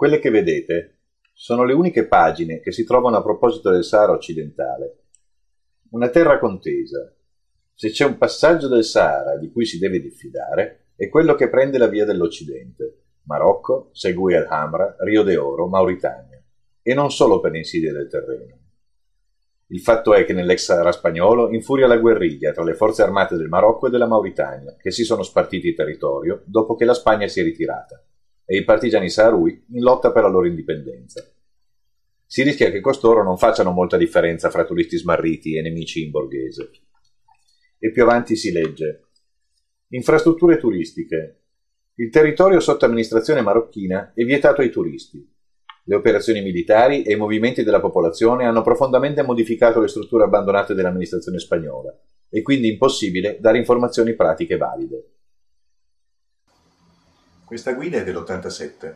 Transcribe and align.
Quelle 0.00 0.18
che 0.18 0.30
vedete 0.30 1.00
sono 1.34 1.62
le 1.62 1.74
uniche 1.74 2.06
pagine 2.06 2.60
che 2.60 2.72
si 2.72 2.86
trovano 2.86 3.18
a 3.18 3.22
proposito 3.22 3.70
del 3.70 3.84
Sahara 3.84 4.12
occidentale. 4.12 5.08
Una 5.90 6.08
terra 6.08 6.38
contesa. 6.38 7.14
Se 7.74 7.90
c'è 7.90 8.06
un 8.06 8.16
passaggio 8.16 8.66
del 8.66 8.82
Sahara 8.82 9.36
di 9.36 9.52
cui 9.52 9.66
si 9.66 9.78
deve 9.78 10.00
diffidare, 10.00 10.92
è 10.96 11.10
quello 11.10 11.34
che 11.34 11.50
prende 11.50 11.76
la 11.76 11.86
via 11.86 12.06
dell'Occidente. 12.06 13.02
Marocco, 13.24 13.90
Segui 13.92 14.32
el 14.32 14.46
Hamra, 14.48 14.96
Rio 15.00 15.22
de 15.22 15.36
Oro, 15.36 15.68
Mauritania. 15.68 16.42
E 16.80 16.94
non 16.94 17.10
solo 17.10 17.38
per 17.38 17.54
insidie 17.54 17.92
del 17.92 18.08
terreno. 18.08 18.58
Il 19.66 19.80
fatto 19.80 20.14
è 20.14 20.24
che 20.24 20.32
nell'ex 20.32 20.64
Sahara 20.64 20.92
spagnolo 20.92 21.50
infuria 21.50 21.86
la 21.86 21.98
guerriglia 21.98 22.52
tra 22.52 22.64
le 22.64 22.72
forze 22.72 23.02
armate 23.02 23.36
del 23.36 23.48
Marocco 23.48 23.88
e 23.88 23.90
della 23.90 24.06
Mauritania, 24.06 24.76
che 24.80 24.92
si 24.92 25.04
sono 25.04 25.22
spartiti 25.22 25.68
il 25.68 25.74
territorio 25.74 26.40
dopo 26.46 26.74
che 26.74 26.86
la 26.86 26.94
Spagna 26.94 27.28
si 27.28 27.40
è 27.40 27.42
ritirata 27.42 28.02
e 28.50 28.56
i 28.56 28.64
partigiani 28.64 29.08
Saharui 29.08 29.66
in 29.74 29.80
lotta 29.80 30.10
per 30.10 30.24
la 30.24 30.28
loro 30.28 30.48
indipendenza. 30.48 31.24
Si 32.26 32.42
rischia 32.42 32.72
che 32.72 32.80
costoro 32.80 33.22
non 33.22 33.38
facciano 33.38 33.70
molta 33.70 33.96
differenza 33.96 34.50
fra 34.50 34.64
turisti 34.64 34.96
smarriti 34.96 35.56
e 35.56 35.62
nemici 35.62 36.02
in 36.02 36.10
borghese. 36.10 36.70
E 37.78 37.92
più 37.92 38.02
avanti 38.02 38.34
si 38.34 38.50
legge 38.50 39.04
Infrastrutture 39.90 40.58
turistiche. 40.58 41.42
Il 41.94 42.10
territorio 42.10 42.58
sotto 42.58 42.86
amministrazione 42.86 43.40
marocchina 43.40 44.12
è 44.14 44.24
vietato 44.24 44.62
ai 44.62 44.70
turisti. 44.70 45.24
Le 45.84 45.94
operazioni 45.94 46.42
militari 46.42 47.02
e 47.02 47.12
i 47.12 47.16
movimenti 47.16 47.62
della 47.62 47.80
popolazione 47.80 48.46
hanno 48.46 48.62
profondamente 48.62 49.22
modificato 49.22 49.78
le 49.78 49.86
strutture 49.86 50.24
abbandonate 50.24 50.74
dell'amministrazione 50.74 51.38
spagnola, 51.38 51.96
e 52.28 52.42
quindi 52.42 52.68
impossibile 52.68 53.38
dare 53.38 53.58
informazioni 53.58 54.16
pratiche 54.16 54.56
valide. 54.56 55.19
Questa 57.50 57.72
guida 57.72 57.98
è 57.98 58.04
dell'87. 58.04 58.94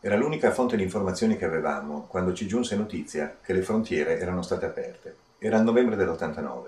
Era 0.00 0.16
l'unica 0.16 0.50
fonte 0.50 0.74
di 0.74 0.82
informazioni 0.82 1.36
che 1.36 1.44
avevamo 1.44 2.04
quando 2.08 2.32
ci 2.32 2.48
giunse 2.48 2.74
notizia 2.74 3.36
che 3.40 3.52
le 3.52 3.62
frontiere 3.62 4.18
erano 4.18 4.42
state 4.42 4.66
aperte. 4.66 5.16
Era 5.38 5.58
il 5.58 5.62
novembre 5.62 5.94
dell'89 5.94 6.64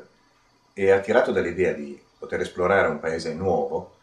e 0.73 0.93
attirato 0.93 1.33
dall'idea 1.33 1.73
di 1.73 2.01
poter 2.17 2.43
esplorare 2.43 2.87
un 2.87 3.01
paese 3.01 3.35
nuovo, 3.35 3.97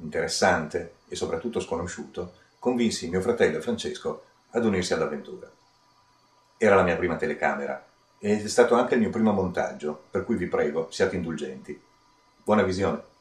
interessante 0.00 0.98
e 1.08 1.16
soprattutto 1.16 1.58
sconosciuto, 1.58 2.34
convinsi 2.60 3.08
mio 3.08 3.20
fratello 3.20 3.60
Francesco 3.60 4.22
ad 4.50 4.64
unirsi 4.64 4.92
all'avventura. 4.92 5.50
Era 6.56 6.76
la 6.76 6.84
mia 6.84 6.94
prima 6.94 7.16
telecamera 7.16 7.84
ed 8.16 8.44
è 8.44 8.48
stato 8.48 8.76
anche 8.76 8.94
il 8.94 9.00
mio 9.00 9.10
primo 9.10 9.32
montaggio, 9.32 10.04
per 10.08 10.24
cui 10.24 10.36
vi 10.36 10.46
prego, 10.46 10.86
siate 10.92 11.16
indulgenti. 11.16 11.82
Buona 12.44 12.62
visione! 12.62 13.13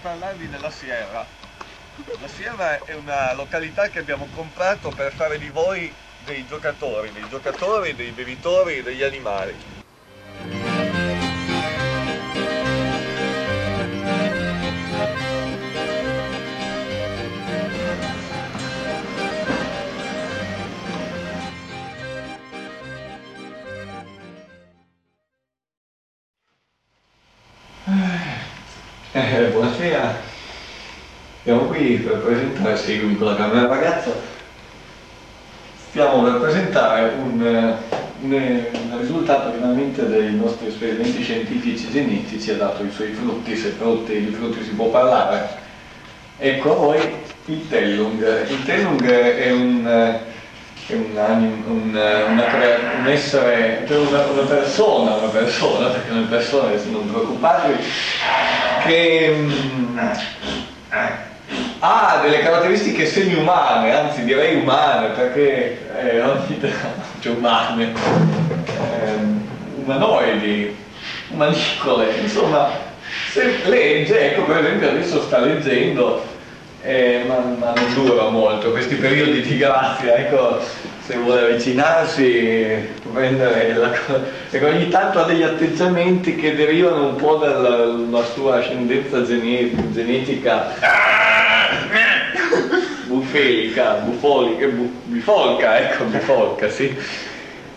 Parlarvi 0.00 0.48
della 0.48 0.70
Sierra. 0.70 1.26
La 2.20 2.28
Sierra 2.28 2.84
è 2.84 2.94
una 2.94 3.32
località 3.34 3.88
che 3.88 3.98
abbiamo 3.98 4.28
comprato 4.34 4.90
per 4.90 5.12
fare 5.12 5.38
di 5.38 5.48
voi 5.48 5.92
dei 6.24 6.46
giocatori, 6.46 7.12
dei 7.12 7.28
giocatori, 7.28 7.94
dei 7.94 8.10
bevitori, 8.10 8.82
degli 8.82 9.02
animali. 9.02 9.77
Eh, 29.10 29.48
buonasera, 29.52 30.16
siamo 31.42 31.60
qui 31.60 31.94
per 31.94 32.18
presentare, 32.18 32.76
seguimi 32.76 33.16
con 33.16 33.28
la 33.28 33.36
camera 33.36 33.66
ragazza, 33.66 34.10
stiamo 35.88 36.24
per 36.24 36.40
presentare 36.40 37.12
un, 37.18 37.74
un, 38.20 38.32
un 38.32 38.98
risultato 39.00 39.52
finalmente 39.52 40.06
dei 40.06 40.34
nostri 40.34 40.66
esperimenti 40.66 41.22
scientifici 41.22 41.90
genetici, 41.90 42.50
ha 42.50 42.56
dato 42.56 42.84
i 42.84 42.90
suoi 42.90 43.12
frutti, 43.12 43.56
se 43.56 43.70
frutti, 43.70 44.26
di 44.26 44.30
frutti 44.30 44.62
si 44.62 44.72
può 44.72 44.88
parlare. 44.88 45.56
Ecco 46.36 46.72
a 46.72 46.74
voi 46.74 47.00
il 47.46 47.66
Tellung. 47.66 48.50
Il 48.50 48.64
Tellung 48.66 49.06
è 49.06 49.50
un 49.50 50.20
è 50.88 50.94
un, 50.94 51.52
un, 51.66 51.94
un 51.94 53.06
essere, 53.06 53.86
una, 53.90 54.24
una, 54.24 54.42
persona, 54.42 55.16
una 55.16 55.28
persona, 55.28 55.88
perché 55.88 56.12
una 56.12 56.26
persona, 56.26 56.70
non 56.90 57.10
preoccupatevi, 57.10 57.82
che 58.78 59.34
mm, 59.36 59.98
ha 61.80 62.20
delle 62.22 62.40
caratteristiche 62.40 63.06
semi-umane, 63.06 63.94
anzi 63.94 64.24
direi 64.24 64.56
umane, 64.56 65.08
perché 65.08 65.86
eh, 66.00 66.20
ogni 66.22 66.60
cioè 67.20 67.34
umane, 67.34 67.92
eh, 68.66 69.82
umanoidi, 69.82 70.76
umanicole, 71.28 72.16
insomma, 72.20 72.70
se 73.30 73.60
legge, 73.64 74.32
ecco 74.32 74.42
per 74.42 74.58
esempio 74.58 74.88
adesso 74.88 75.22
sta 75.22 75.38
leggendo 75.38 76.36
eh, 76.82 77.24
ma, 77.26 77.38
ma, 77.58 77.72
non 77.74 77.94
dura 77.94 78.28
molto 78.28 78.70
questi 78.70 78.94
periodi 78.94 79.40
di 79.40 79.56
grazia, 79.56 80.16
ecco, 80.16 80.60
se 81.04 81.16
vuole 81.16 81.52
avvicinarsi, 81.52 82.88
prendere 83.12 83.74
la 83.74 83.90
cosa, 83.90 84.22
ecco, 84.50 84.66
ogni 84.66 84.88
tanto 84.88 85.20
ha 85.20 85.24
degli 85.24 85.42
atteggiamenti 85.42 86.36
che 86.36 86.54
derivano 86.54 87.08
un 87.08 87.16
po' 87.16 87.36
dalla 87.36 88.24
sua 88.24 88.58
ascendenza 88.58 89.24
genetica 89.24 90.74
bufelica, 93.06 93.94
bufolica, 94.04 94.66
bu, 94.66 94.92
bifolca, 95.04 95.78
ecco, 95.78 96.04
bifolca, 96.04 96.68
sì. 96.68 96.94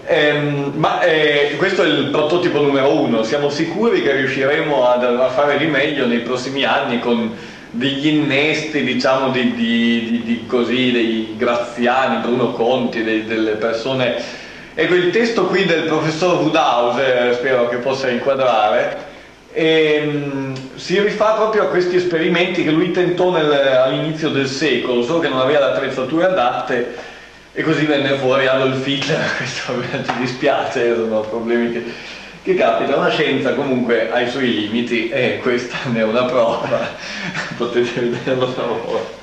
Ehm, 0.05 0.73
ma 0.75 1.01
eh, 1.01 1.55
questo 1.57 1.83
è 1.83 1.87
il 1.87 2.09
prototipo 2.09 2.59
numero 2.59 2.99
uno, 2.99 3.23
siamo 3.23 3.49
sicuri 3.49 4.01
che 4.01 4.11
riusciremo 4.11 4.85
a, 4.85 5.25
a 5.25 5.29
fare 5.29 5.57
di 5.57 5.67
meglio 5.67 6.05
nei 6.05 6.19
prossimi 6.19 6.65
anni 6.65 6.99
con 6.99 7.33
degli 7.71 8.07
innesti, 8.07 8.83
diciamo, 8.83 9.29
di, 9.29 9.53
di, 9.53 10.09
di, 10.09 10.23
di 10.23 10.45
così, 10.45 10.91
dei 10.91 11.33
graziani, 11.37 12.21
Bruno 12.21 12.51
Conti, 12.51 13.03
dei, 13.03 13.25
delle 13.25 13.53
persone. 13.53 14.15
Ecco, 14.73 14.93
il 14.93 15.09
testo 15.11 15.45
qui 15.45 15.65
del 15.65 15.83
professor 15.83 16.41
Woodhouse, 16.41 17.33
spero 17.33 17.67
che 17.67 17.77
possa 17.77 18.09
inquadrare, 18.09 19.09
ehm, 19.53 20.53
si 20.75 20.99
rifà 20.99 21.33
proprio 21.33 21.63
a 21.63 21.67
questi 21.67 21.95
esperimenti 21.95 22.63
che 22.63 22.71
lui 22.71 22.91
tentò 22.91 23.31
nel, 23.31 23.51
all'inizio 23.51 24.29
del 24.29 24.47
secolo, 24.47 25.03
solo 25.03 25.19
che 25.19 25.29
non 25.29 25.39
aveva 25.39 25.59
le 25.59 25.65
attrezzature 25.73 26.25
adatte 26.25 27.09
e 27.53 27.63
così 27.63 27.85
venne 27.85 28.15
fuori 28.15 28.47
Adolf 28.47 28.85
Hitler, 28.85 29.19
questo 29.35 29.73
ci 30.05 30.19
dispiace, 30.19 30.95
sono 30.95 31.19
problemi 31.21 31.71
che 31.71 31.83
che 32.43 32.55
capita, 32.55 32.95
la 32.95 33.09
scienza 33.09 33.53
comunque 33.53 34.11
ha 34.11 34.21
i 34.21 34.29
suoi 34.29 34.51
limiti 34.51 35.09
e 35.09 35.39
questa 35.41 35.77
ne 35.91 35.99
è 35.99 36.03
una 36.03 36.25
prova, 36.25 36.89
potete 37.55 38.01
vederlo 38.01 38.47
da 38.47 38.63
voi. 38.63 39.20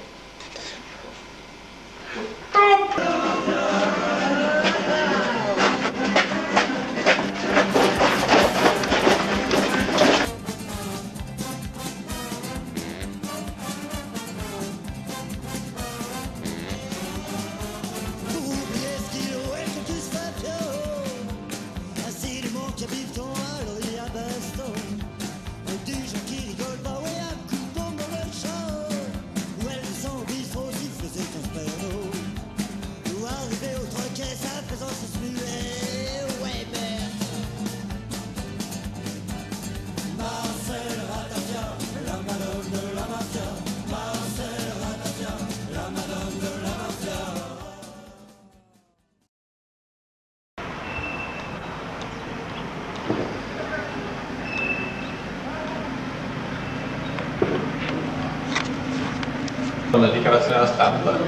Con 59.98 60.06
la 60.06 60.12
dichiarazione 60.12 60.56
alla 60.56 60.66
stampa. 60.66 61.18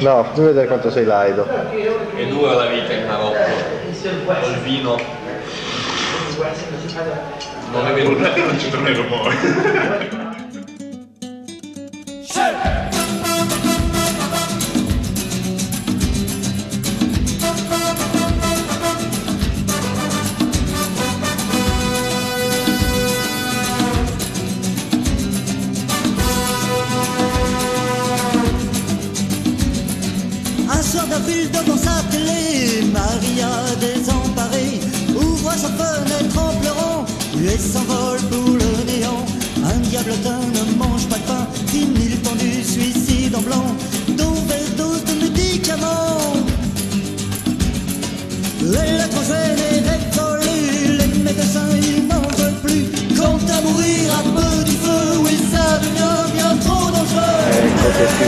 No, 0.00 0.24
fammi 0.24 0.46
vedere 0.46 0.66
quanto 0.66 0.90
sei 0.90 1.04
laido. 1.04 1.46
È 1.46 2.26
dura 2.26 2.54
la 2.54 2.66
vita 2.66 2.92
in 2.92 3.06
Marocco. 3.06 3.36
Col 4.24 4.58
vino. 4.62 5.00
Non 7.72 7.86
è 7.86 7.92
venuto. 7.94 8.20
Non 8.20 8.58
ci 8.58 8.70
tornerò 8.70 9.04
poi. 9.04 10.21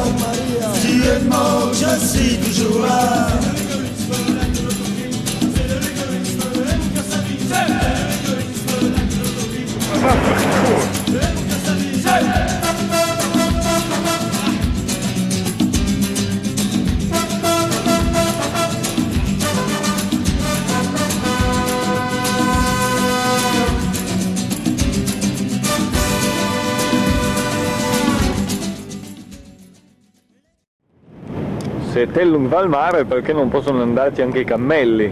si 0.74 0.92
est 1.08 1.24
mort, 1.28 1.70
je 1.72 2.06
suis 2.06 2.36
toujours 2.38 2.82
là. 2.82 3.28
Se 31.96 32.06
Tellung 32.08 32.48
va 32.48 32.58
al 32.58 32.68
mare 32.68 33.06
perché 33.06 33.32
non 33.32 33.48
possono 33.48 33.80
andarci 33.80 34.20
anche 34.20 34.40
i 34.40 34.44
cammelli? 34.44 35.10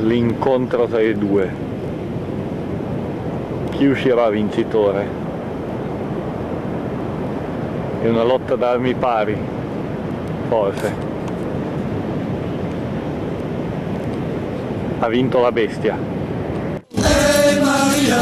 L'incontro 0.00 0.84
tra 0.84 1.00
i 1.00 1.16
due. 1.16 1.50
Chi 3.70 3.86
uscirà 3.86 4.28
vincitore? 4.28 5.06
È 8.02 8.08
una 8.08 8.22
lotta 8.22 8.54
d'armi 8.54 8.92
pari, 8.92 9.34
forse. 10.48 10.94
Ha 14.98 15.08
vinto 15.08 15.40
la 15.40 15.52
bestia. 15.52 15.96
Hey 16.96 17.58
Maria, 17.62 18.18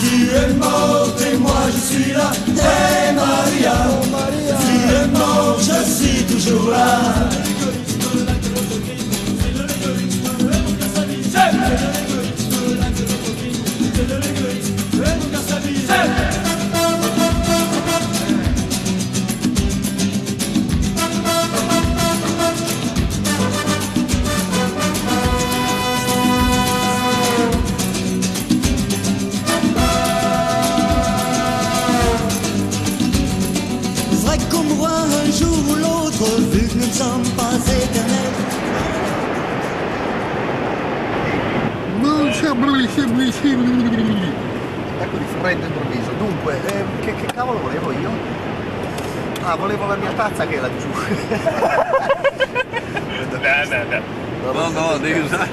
tu 0.00 0.34
es 0.34 0.54
morte 0.56 1.30
et 1.30 1.38
moi 1.38 1.70
je 1.70 1.78
suis 1.78 2.12
là. 2.12 2.32
Hey 2.48 3.14
Maria, 3.14 3.74
tu 4.02 4.43
es 4.74 5.06
morte, 5.18 5.60
je 5.60 5.84
suis 5.90 6.24
toujours 6.24 6.70
là. 6.70 7.24
Ecco 45.00 45.16
di 45.16 45.24
freddo 45.40 45.66
improvviso. 45.66 46.10
Dunque, 46.18 46.60
eh, 46.66 46.84
che, 47.00 47.14
che 47.14 47.26
cavolo 47.32 47.58
volevo 47.60 47.90
io? 47.92 48.10
Ah, 49.44 49.56
volevo 49.56 49.86
la 49.86 49.96
mia 49.96 50.12
tazza 50.12 50.46
che 50.46 50.56
è 50.56 50.60
laggiù. 50.60 50.88
No, 54.52 54.68
no, 54.68 54.98
devi 54.98 55.20
usare. 55.20 55.48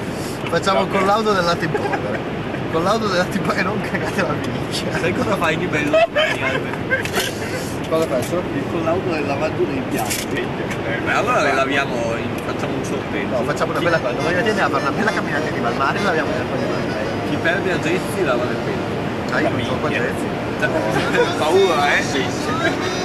Facciamo 0.50 0.82
il 0.82 0.90
collaudo 0.90 1.32
del 1.32 1.44
latte 1.46 1.66
in 1.66 1.72
polvere. 1.72 2.20
Collaudo 2.72 3.08
del 3.08 3.18
latte 3.18 3.38
in 3.38 3.44
polvere 3.44 3.62
e 3.62 3.64
non 3.64 3.82
cagate 3.82 4.22
la 4.22 4.34
minchia. 4.34 5.00
Sai 5.00 5.14
cosa 5.14 5.36
fai 5.38 5.58
di 5.58 5.68
bello? 5.68 5.98
Cosa 7.92 8.06
penso? 8.06 8.42
Il 8.56 8.64
collaudo 8.72 9.12
del 9.12 9.26
lavatura 9.28 9.70
in 9.70 9.84
piatti. 9.90 10.38
Eh, 10.38 11.12
allora 11.12 11.42
le 11.42 11.54
laviamo, 11.54 12.16
facciamo 12.46 12.78
un 12.78 12.86
sorteggio. 12.86 13.38
No, 13.38 13.44
facciamo 13.44 13.72
una 13.72 13.82
bella 13.82 14.00
cosa, 14.00 14.16
voglio 14.16 14.36
vedere 14.38 14.62
a 14.62 14.70
fare 14.70 14.82
una 14.82 14.92
bella 14.92 15.12
camminata 15.12 15.44
di 15.50 15.56
riva 15.56 15.68
al 15.68 15.76
mare 15.76 16.00
e 16.00 16.04
laviamo 16.04 16.30
per 16.32 16.46
poi 16.46 16.60
andare. 16.64 17.06
Chi 17.30 17.36
perde 17.36 17.72
a 17.74 17.80
Gezzi 17.80 18.24
lava 18.24 18.46
le 18.46 18.56
penne. 18.64 19.30
Dai, 19.30 19.44
non 19.44 19.66
so 19.66 19.76
qua 19.76 19.90
Minchia. 19.90 20.14
Zezzi. 20.62 21.36
Paura, 21.38 21.98
eh? 21.98 22.02
Sì, 22.02 22.24
sì. 22.30 23.01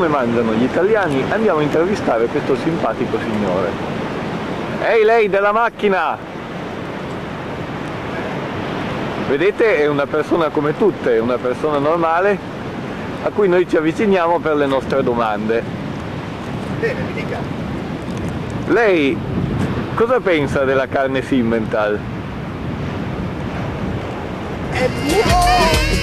Come 0.00 0.08
mangiano 0.08 0.54
gli 0.54 0.62
italiani 0.62 1.22
andiamo 1.28 1.58
a 1.58 1.62
intervistare 1.62 2.24
questo 2.24 2.56
simpatico 2.56 3.18
signore. 3.18 3.68
Ehi 4.82 5.04
lei 5.04 5.28
della 5.28 5.52
macchina! 5.52 6.16
Vedete 9.28 9.76
è 9.76 9.86
una 9.86 10.06
persona 10.06 10.48
come 10.48 10.74
tutte, 10.74 11.18
una 11.18 11.36
persona 11.36 11.76
normale 11.76 12.38
a 13.22 13.28
cui 13.28 13.46
noi 13.46 13.68
ci 13.68 13.76
avviciniamo 13.76 14.38
per 14.38 14.56
le 14.56 14.64
nostre 14.64 15.02
domande. 15.02 15.62
Bene, 16.78 17.00
mi 17.02 17.12
dica. 17.12 17.38
Lei 18.68 19.18
cosa 19.94 20.18
pensa 20.20 20.64
della 20.64 20.86
carne 20.86 21.20
Simmental? 21.20 21.98
È 24.70 24.88
buono! 25.04 25.99